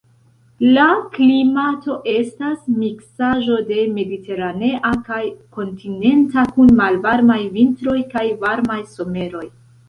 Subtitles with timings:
[0.75, 0.83] La
[1.15, 5.21] klimato estas miksaĵo de mediteranea kaj
[5.59, 9.47] kontinenta, kun malvarmaj vintroj kaj varmaj someroj.